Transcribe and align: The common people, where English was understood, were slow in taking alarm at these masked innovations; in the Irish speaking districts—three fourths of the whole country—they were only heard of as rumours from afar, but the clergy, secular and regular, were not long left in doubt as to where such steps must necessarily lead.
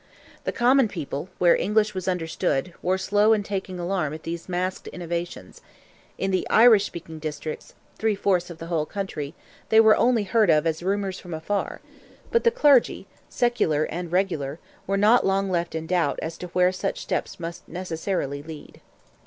The 0.45 0.51
common 0.51 0.87
people, 0.87 1.29
where 1.37 1.55
English 1.55 1.93
was 1.93 2.07
understood, 2.07 2.73
were 2.81 2.97
slow 2.97 3.33
in 3.33 3.43
taking 3.43 3.77
alarm 3.79 4.15
at 4.15 4.23
these 4.23 4.49
masked 4.49 4.87
innovations; 4.87 5.61
in 6.17 6.31
the 6.31 6.47
Irish 6.49 6.85
speaking 6.85 7.19
districts—three 7.19 8.15
fourths 8.15 8.49
of 8.49 8.57
the 8.57 8.65
whole 8.65 8.87
country—they 8.87 9.79
were 9.79 9.95
only 9.95 10.23
heard 10.23 10.49
of 10.49 10.65
as 10.65 10.81
rumours 10.81 11.19
from 11.19 11.35
afar, 11.35 11.81
but 12.31 12.43
the 12.43 12.49
clergy, 12.49 13.05
secular 13.29 13.83
and 13.83 14.11
regular, 14.11 14.57
were 14.87 14.97
not 14.97 15.23
long 15.23 15.51
left 15.51 15.75
in 15.75 15.85
doubt 15.85 16.17
as 16.19 16.35
to 16.39 16.47
where 16.47 16.71
such 16.71 16.99
steps 17.01 17.39
must 17.39 17.69
necessarily 17.69 18.41
lead. 18.41 18.81